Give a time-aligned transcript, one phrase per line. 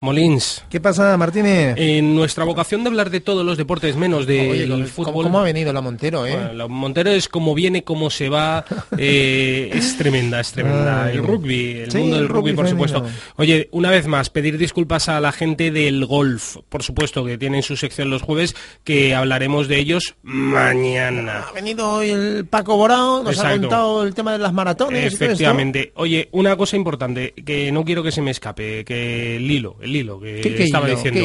[0.00, 0.64] Molins.
[0.70, 1.74] ¿Qué pasa, Martínez?
[1.76, 5.24] En nuestra vocación de hablar de todos los deportes, menos del fútbol.
[5.24, 6.54] ¿cómo, ha venido la Montero, eh?
[6.54, 8.64] la Montero es como viene, como se va.
[9.02, 11.10] Eh, es tremenda, es tremenda.
[11.10, 13.06] el rugby, el mundo del rugby, por supuesto.
[13.36, 17.62] Oye, una vez más, pedir disculpas a la gente del golf, por supuesto, que tienen
[17.62, 18.54] su sección los jueves,
[18.84, 21.46] que hablaremos de ellos mañana.
[21.48, 25.14] Ha venido hoy el Paco Borao, nos ha contado el tema de las maratones.
[25.14, 25.92] Efectivamente.
[25.94, 29.96] Oye, una cosa importante, que no quiero que se me escape, que el hilo, el
[29.96, 31.20] hilo que estaba diciendo.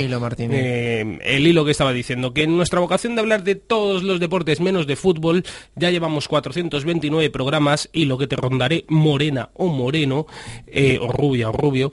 [0.55, 4.20] Eh, el hilo que estaba diciendo, que en nuestra vocación de hablar de todos los
[4.20, 5.43] deportes menos de fútbol,
[5.76, 10.27] ya llevamos 429 programas y lo que te rondaré morena o moreno,
[10.67, 11.91] eh, o rubia o rubio,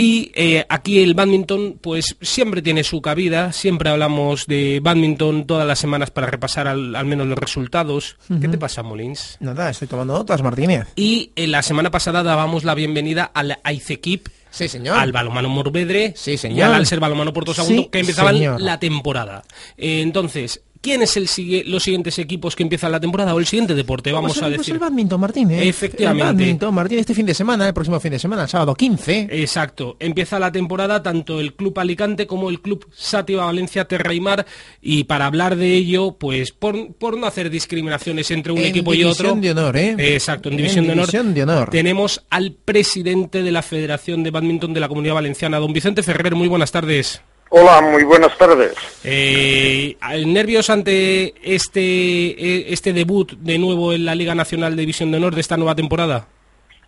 [0.00, 5.66] y eh, aquí el badminton, pues siempre tiene su cabida, siempre hablamos de badminton todas
[5.66, 8.16] las semanas para repasar al, menos los resultados.
[8.40, 9.36] ¿Qué te pasa, Molins?
[9.40, 10.86] Nada, estoy tomando notas, Martínez.
[10.94, 14.98] Y la semana pasada dábamos la bienvenida al ICEKIP, Sí, señor.
[14.98, 16.58] Al balomano Morvedre sí, señor.
[16.58, 19.44] y al Alser Balomano Puerto Segundo, que empezaban la temporada.
[19.76, 21.28] Eh, entonces, ¿Quién es el
[21.66, 24.12] los siguientes equipos que empiezan la temporada o el siguiente deporte?
[24.12, 24.56] Vamos a decir.
[24.56, 25.50] Pues el badminton, Martín.
[25.50, 25.68] ¿eh?
[25.68, 26.24] Efectivamente.
[26.24, 29.28] El badminton, Martín, este fin de semana, el próximo fin de semana, el sábado 15.
[29.30, 29.96] Exacto.
[29.98, 34.46] Empieza la temporada tanto el Club Alicante como el Club Sátiva Valencia Terraimar
[34.80, 36.76] y para hablar de ello, pues por,
[37.18, 39.30] no hacer discriminaciones entre un equipo y otro.
[39.30, 40.14] En división de honor, ¿eh?
[40.14, 41.70] Exacto, en división, de, honor, de honor.
[41.70, 46.34] Tenemos al presidente de la Federación de Badminton de la Comunidad Valenciana, don Vicente Ferrer.
[46.34, 47.20] Muy buenas tardes.
[47.50, 48.74] Hola, muy buenas tardes.
[49.04, 49.96] Eh,
[50.26, 55.16] ¿Nervios ante este, eh, este debut de nuevo en la Liga Nacional de División de
[55.16, 56.26] Honor de esta nueva temporada?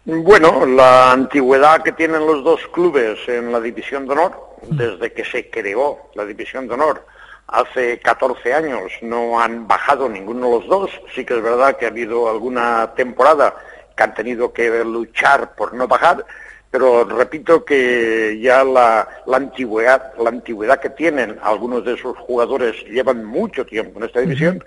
[0.05, 5.25] Bueno, la antigüedad que tienen los dos clubes en la División de Honor, desde que
[5.25, 7.07] se creó la División de Honor
[7.47, 10.91] hace 14 años, no han bajado ninguno de los dos.
[11.15, 13.55] Sí que es verdad que ha habido alguna temporada
[13.97, 16.25] que han tenido que luchar por no bajar,
[16.71, 23.25] pero repito que ya la, antigüedad, la antigüedad que tienen algunos de esos jugadores llevan
[23.25, 24.63] mucho tiempo en esta división,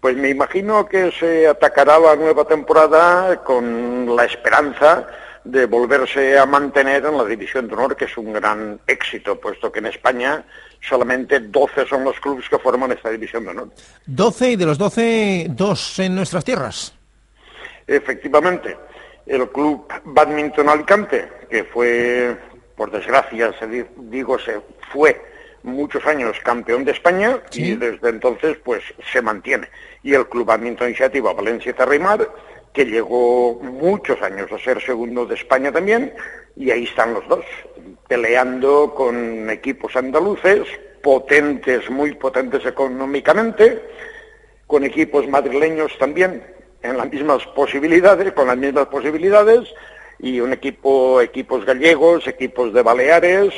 [0.00, 5.06] pues me imagino que se atacará la nueva temporada con la esperanza
[5.44, 9.72] de volverse a mantener en la división de honor, que es un gran éxito, puesto
[9.72, 10.44] que en España
[10.86, 13.68] solamente 12 son los clubes que forman esta división de honor.
[14.04, 16.92] 12 y de los 12, dos en nuestras tierras.
[17.86, 18.76] Efectivamente
[19.26, 22.36] el Club Badminton Alicante, que fue,
[22.76, 24.60] por desgracia, se digo, se
[24.92, 25.20] fue
[25.62, 28.82] muchos años campeón de España y desde entonces pues
[29.12, 29.68] se mantiene.
[30.02, 32.30] Y el Club Badminton Iniciativa Valencia Terrimar,
[32.72, 36.14] que llegó muchos años a ser segundo de España también,
[36.54, 37.44] y ahí están los dos,
[38.06, 40.68] peleando con equipos andaluces,
[41.02, 43.82] potentes, muy potentes económicamente,
[44.66, 46.42] con equipos madrileños también,
[46.90, 49.68] en las mismas posibilidades, con las mismas posibilidades,
[50.18, 53.52] y un equipo, equipos gallegos, equipos de Baleares,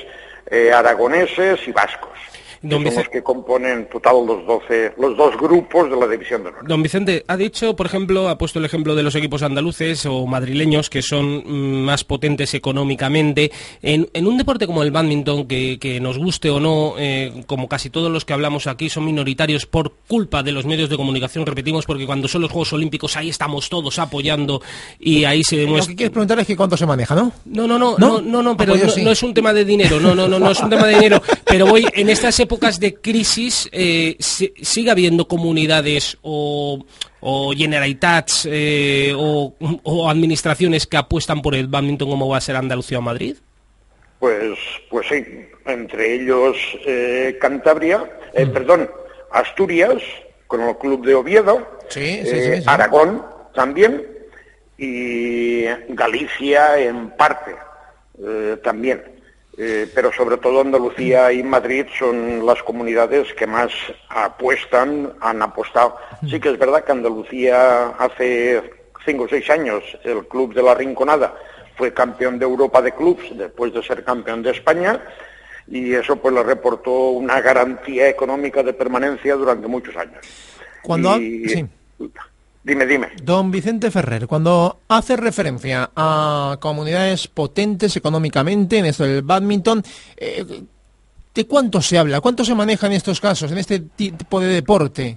[0.50, 2.18] eh, aragoneses y vascos.
[2.62, 6.48] Don son los que componen total los 12, los dos grupos de la División de
[6.50, 6.66] Honor.
[6.66, 10.26] Don Vicente, ha dicho, por ejemplo, ha puesto el ejemplo de los equipos andaluces o
[10.26, 13.52] madrileños que son mm, más potentes económicamente.
[13.82, 18.10] En, un deporte como el badminton, que, nos guste o no, eh, como casi todos
[18.10, 22.06] los que hablamos aquí, son minoritarios por culpa de los medios de comunicación, repetimos, porque
[22.06, 24.60] cuando son los Juegos Olímpicos ahí estamos todos apoyando
[24.98, 25.90] y ahí se demuestra...
[25.90, 27.32] Lo que quieres preguntar es que cuánto se maneja, ¿no?
[27.46, 30.28] No, no, no, no, no, no, pero no, es un tema de dinero, no, no,
[30.28, 34.16] no, no es un tema de dinero, pero voy en estas épocas de crisis eh,
[34.18, 36.82] sigue habiendo comunidades o,
[37.20, 39.52] o generalitats eh, o,
[40.08, 43.36] administraciones que apuestan por el badminton como va a ser Andalucía o Madrid?
[44.18, 44.58] Pues,
[44.88, 45.22] pues sí,
[45.66, 46.56] entre ellos
[46.86, 48.50] eh, Cantabria, mm.
[48.50, 48.90] perdón,
[49.30, 50.02] Asturias,
[50.46, 51.68] con el club de Oviedo,
[52.64, 54.06] Aragón también,
[54.78, 57.54] y Galicia en parte
[58.64, 59.17] también.
[59.60, 63.72] Eh, pero sobre todo Andalucía y Madrid son las comunidades que más
[64.08, 65.96] apuestan, han apostado.
[66.30, 68.62] Sí que es verdad que Andalucía hace
[69.04, 71.34] cinco o seis años, el club de la Rinconada
[71.76, 75.00] fue campeón de Europa de clubs después de ser campeón de España
[75.66, 80.24] y eso pues le reportó una garantía económica de permanencia durante muchos años.
[80.82, 81.66] Cuando sí.
[82.68, 83.08] Dime, dime.
[83.22, 89.82] Don Vicente Ferrer, cuando hace referencia a comunidades potentes económicamente en esto del badminton,
[90.18, 90.44] eh,
[91.34, 92.20] ¿de cuánto se habla?
[92.20, 95.16] ¿Cuánto se maneja en estos casos, en este tipo de deporte?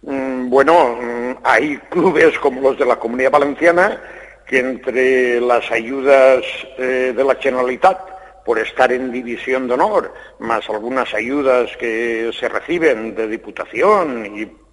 [0.00, 4.00] Mm, bueno, mm, hay clubes como los de la Comunidad Valenciana
[4.46, 6.42] que entre las ayudas
[6.78, 7.98] eh, de la Generalitat
[8.46, 14.63] por estar en división de honor, más algunas ayudas que se reciben de Diputación y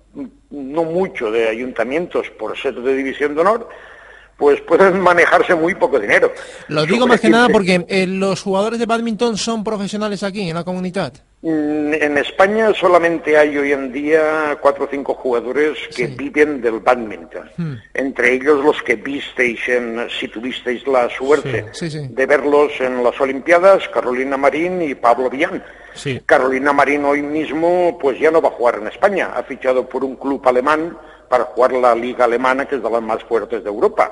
[0.50, 3.70] no mucho de ayuntamientos por ser de división de honor,
[4.38, 6.32] pues pueden manejarse muy poco dinero.
[6.68, 10.56] Lo digo más que nada porque eh, los jugadores de badminton son profesionales aquí en
[10.56, 11.14] la comunidad.
[11.44, 16.80] Mm, en España solamente hay hoy en día cuatro o cinco jugadores que viven del
[16.80, 17.50] badminton.
[17.58, 17.74] Hmm.
[17.96, 21.66] Entre ellos los que visteis, en, si tuvisteis la suerte
[22.10, 25.64] de verlos en las Olimpiadas, Carolina Marín y Pablo Villán.
[26.28, 29.32] Carolina Marín hoy mismo pues ya no va a jugar en España.
[29.36, 30.96] Ha fichado por un club alemán
[31.28, 34.12] para jugar la liga alemana, que es de las más fuertes de Europa.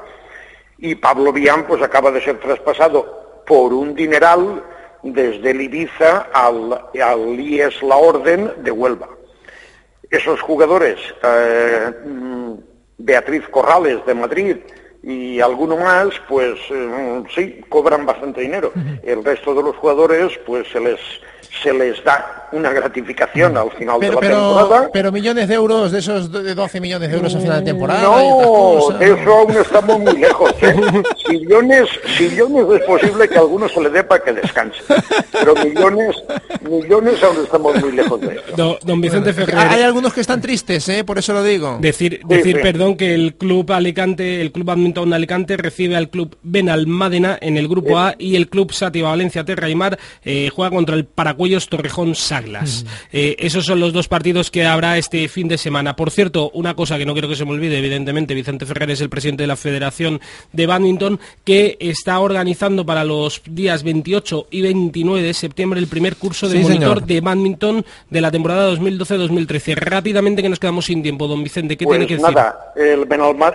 [0.79, 4.63] Y Pablo Villán pues acaba de ser traspasado por un dineral
[5.03, 9.09] desde el Ibiza al, al IES La Orden de Huelva.
[10.09, 12.53] Esos jugadores, eh, mm,
[12.97, 14.57] Beatriz Corrales de Madrid
[15.09, 18.71] y alguno más, pues eh, sí, cobran bastante dinero.
[19.01, 20.99] El resto de los jugadores, pues se les
[21.63, 24.89] se les da una gratificación al final de la temporada.
[24.93, 28.01] Pero millones de euros, de esos de 12 millones de euros al final de temporada.
[28.01, 30.51] No, de eso aún estamos muy lejos.
[30.61, 30.75] ¿eh?
[31.27, 34.79] sillones, sillones es posible que a algunos se le dé para que descanse.
[35.31, 36.15] Pero millones,
[36.61, 38.79] millones aún estamos muy lejos de eso.
[38.83, 39.57] Don, Vicente Ferrer.
[39.57, 41.03] Hay algunos que están tristes, ¿eh?
[41.03, 41.77] por eso lo digo.
[41.79, 47.37] Decir, decir perdón, que el club Alicante, el club Badminton Alicante recibe al club Benalmádena
[47.41, 50.95] en el grupo A y el club Sativa Valencia Terra y Mar eh, juega contra
[50.95, 52.85] el Paracuello Torrejón Saglas.
[53.11, 55.95] Eh, esos son los dos partidos que habrá este fin de semana.
[55.95, 59.01] Por cierto, una cosa que no quiero que se me olvide, evidentemente, Vicente Ferrer es
[59.01, 60.21] el presidente de la Federación
[60.53, 66.15] de Badminton, que está organizando para los días 28 y 29 de septiembre el primer
[66.15, 69.75] curso de monitor de badminton de la temporada 2012-2013.
[69.75, 72.35] Rápidamente que nos quedamos sin tiempo, don Vicente, ¿qué tiene pues que decir?
[72.35, 73.07] Nada, el,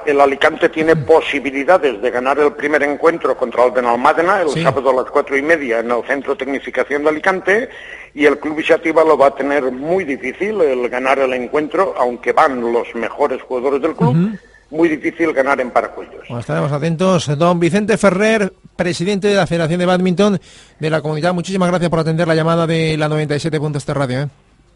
[0.06, 5.02] el Alicante tiene posibilidades de ganar el primer encuentro contra el Benalmádena el sábado a
[5.02, 7.68] las cuatro y media en el Centro de Tecnificación de Alicante
[8.14, 12.32] y el Club Iniciativa lo va a tener muy difícil el ganar el encuentro, aunque
[12.32, 14.38] van los mejores jugadores del club.
[14.70, 16.26] Muy difícil ganar en Paracuellos.
[16.28, 17.38] Bueno, estaremos atentos.
[17.38, 20.40] Don Vicente Ferrer, presidente de la Federación de Badminton
[20.78, 21.32] de la comunidad.
[21.32, 24.22] Muchísimas gracias por atender la llamada de la 97.este Radio.
[24.22, 24.28] ¿eh?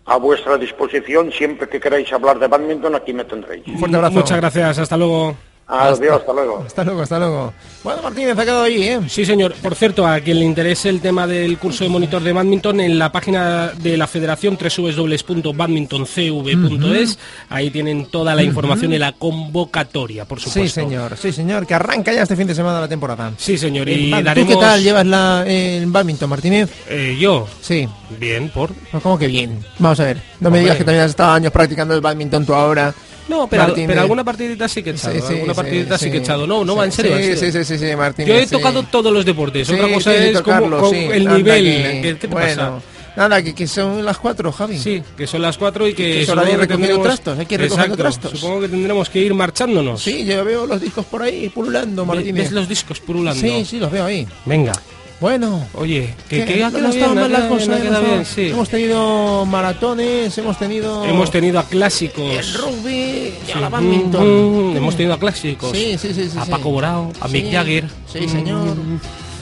[0.06, 3.66] A vuestra disposición, siempre que queráis hablar de badminton, aquí me tendréis.
[3.66, 4.14] Un fuerte abrazo.
[4.14, 4.78] Muchas gracias.
[4.78, 5.36] Hasta luego.
[5.70, 6.64] Adiós, hasta, luego.
[6.66, 7.52] Hasta luego, hasta luego.
[7.84, 9.00] Bueno, Martínez, ha quedado ahí, ¿eh?
[9.06, 9.52] Sí, señor.
[9.62, 12.98] Por cierto, a quien le interese el tema del curso de monitor de badminton, en
[12.98, 17.18] la página de la federación www.badmintoncv.es,
[17.50, 20.62] ahí tienen toda la información y la convocatoria, por supuesto.
[20.62, 23.32] Sí, señor, sí, señor, que arranca ya este fin de semana la temporada.
[23.36, 26.70] Sí, señor, y ¿Tú qué tal llevas la, el badminton, Martínez?
[26.88, 27.46] Eh, ¿Yo?
[27.60, 27.86] Sí.
[28.18, 28.70] Bien, ¿por?
[29.02, 29.62] ¿Cómo que bien?
[29.78, 32.54] Vamos a ver, no me digas que también has estado años practicando el badminton tú
[32.54, 32.94] ahora.
[33.28, 35.14] No, pero, pero alguna partidita sí que he echado.
[35.14, 36.46] Sí, sí, alguna partidita sí, que he echado.
[36.46, 37.16] No, no, va en serio.
[37.18, 38.26] Sí, sí, sí, sí, Martín.
[38.26, 39.68] Yo he tocado todos los deportes.
[39.70, 42.02] Otra cosa es como, el nivel.
[42.02, 42.80] ¿Qué, te bueno.
[42.80, 42.98] pasa?
[43.16, 44.78] Nada, que, que, son las cuatro, Javi.
[44.78, 46.24] Sí, que son las cuatro y que...
[46.24, 48.38] que hay recogiendo trastos, hay que ir recogiendo trastos.
[48.38, 50.00] Supongo que tendremos que ir marchándonos.
[50.00, 52.36] Sí, yo veo los discos por ahí pululando, Martín.
[52.36, 53.40] ¿Ves los discos pululando?
[53.40, 54.26] Sí, sí, los veo ahí.
[54.44, 54.72] Venga.
[55.20, 58.50] Bueno, oye, que, que ha quedado bien, mal las cosas, bien, sí.
[58.50, 63.52] Hemos tenido maratones, hemos tenido hemos tenido a clásicos, el rugby, sí.
[63.52, 64.22] a la badminton.
[64.22, 65.72] Mm, mm, hemos tenido a clásicos.
[65.76, 67.88] Sí, sí, sí, a Paco Borao, a Mick Jagger.
[68.12, 68.76] Sí, señor.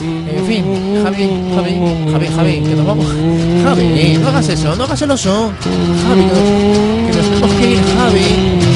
[0.00, 0.64] Mm, en fin,
[1.02, 3.06] Javi, Javi, Javi, Javi, que nos vamos.
[3.64, 5.52] Javi, no hagas eso, no hagas el oso.
[6.08, 7.80] Javi, que nos tenemos que ir.
[7.98, 8.75] Javi,